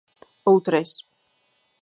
Ou 0.49 0.57
tres. 0.67 0.89